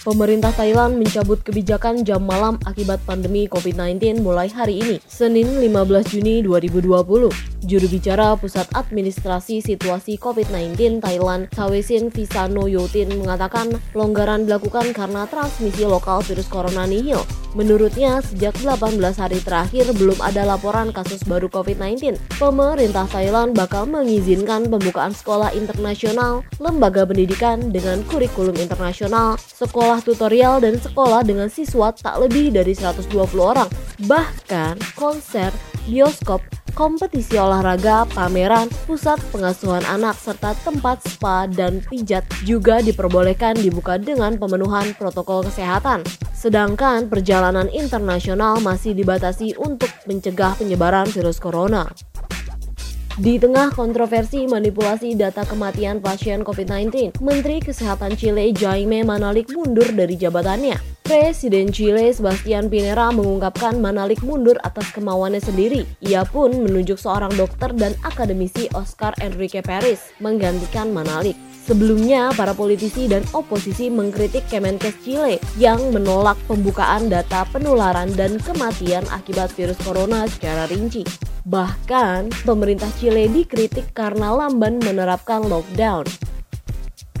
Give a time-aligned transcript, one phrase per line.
[0.00, 6.40] Pemerintah Thailand mencabut kebijakan jam malam akibat pandemi COVID-19 mulai hari ini, Senin 15 Juni
[6.40, 7.57] 2020.
[7.58, 15.82] Juru bicara Pusat Administrasi Situasi COVID-19 Thailand, Tawesin Visano Yotin mengatakan pelonggaran dilakukan karena transmisi
[15.82, 17.18] lokal virus corona nihil.
[17.58, 22.14] Menurutnya, sejak 18 hari terakhir belum ada laporan kasus baru COVID-19.
[22.38, 30.78] Pemerintah Thailand bakal mengizinkan pembukaan sekolah internasional, lembaga pendidikan dengan kurikulum internasional, sekolah tutorial dan
[30.78, 33.10] sekolah dengan siswa tak lebih dari 120
[33.42, 33.66] orang.
[34.06, 35.50] Bahkan konser,
[35.88, 36.44] bioskop,
[36.78, 44.38] kompetisi olahraga, pameran, pusat pengasuhan anak, serta tempat spa dan pijat juga diperbolehkan dibuka dengan
[44.38, 46.06] pemenuhan protokol kesehatan.
[46.30, 51.90] Sedangkan perjalanan internasional masih dibatasi untuk mencegah penyebaran virus corona.
[53.18, 60.14] Di tengah kontroversi manipulasi data kematian pasien COVID-19, Menteri Kesehatan Chile Jaime Manalik mundur dari
[60.14, 60.78] jabatannya.
[61.02, 65.82] Presiden Chile Sebastian Pinera mengungkapkan Manalik mundur atas kemauannya sendiri.
[65.98, 71.34] Ia pun menunjuk seorang dokter dan akademisi Oscar Enrique Paris menggantikan Manalik.
[71.66, 79.02] Sebelumnya, para politisi dan oposisi mengkritik Kemenkes Chile yang menolak pembukaan data penularan dan kematian
[79.10, 81.27] akibat virus corona secara rinci.
[81.46, 86.08] Bahkan, pemerintah Chile dikritik karena lamban menerapkan lockdown.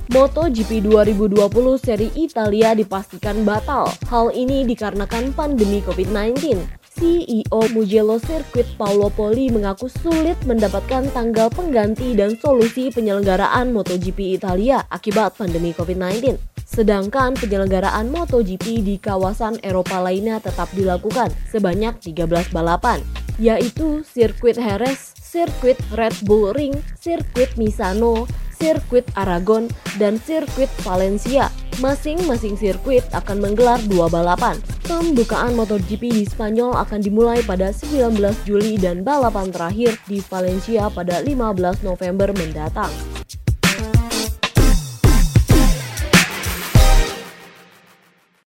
[0.08, 1.36] MotoGP 2020
[1.76, 3.92] seri Italia dipastikan batal.
[4.08, 6.56] Hal ini dikarenakan pandemi COVID-19.
[6.98, 14.80] CEO Mugello Circuit Paolo Poli mengaku sulit mendapatkan tanggal pengganti dan solusi penyelenggaraan MotoGP Italia
[14.88, 16.40] akibat pandemi COVID-19.
[16.64, 23.04] Sedangkan penyelenggaraan MotoGP di kawasan Eropa lainnya tetap dilakukan sebanyak 13 balapan
[23.38, 28.26] yaitu sirkuit Jerez, sirkuit Red Bull Ring, sirkuit Misano,
[28.58, 31.48] sirkuit Aragon, dan sirkuit Valencia.
[31.78, 34.58] Masing-masing sirkuit akan menggelar dua balapan.
[34.82, 41.22] Pembukaan MotoGP di Spanyol akan dimulai pada 19 Juli dan balapan terakhir di Valencia pada
[41.22, 42.90] 15 November mendatang.